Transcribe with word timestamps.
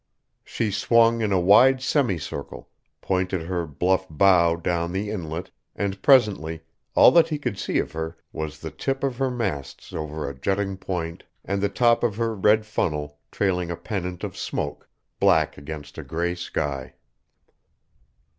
She 0.43 0.71
swung 0.71 1.21
in 1.21 1.31
a 1.31 1.39
wide 1.39 1.79
semicircle, 1.79 2.67
pointed 3.01 3.43
her 3.43 3.67
bluff 3.67 4.07
bow 4.09 4.55
down 4.55 4.91
the 4.93 5.11
Inlet, 5.11 5.51
and 5.75 6.01
presently 6.01 6.61
all 6.95 7.11
that 7.11 7.27
he 7.29 7.37
could 7.37 7.59
see 7.59 7.77
of 7.77 7.91
her 7.91 8.17
was 8.33 8.57
the 8.57 8.71
tip 8.71 9.03
of 9.03 9.17
her 9.17 9.29
masts 9.29 9.93
over 9.93 10.27
a 10.27 10.33
jutting 10.33 10.75
point 10.77 11.25
and 11.45 11.61
the 11.61 11.69
top 11.69 12.03
of 12.03 12.15
her 12.15 12.33
red 12.33 12.65
funnel 12.65 13.19
trailing 13.29 13.69
a 13.69 13.77
pennant 13.77 14.23
of 14.23 14.35
smoke, 14.35 14.89
black 15.19 15.55
against 15.55 15.99
a 15.99 16.03
gray 16.03 16.33
sky. 16.33 16.95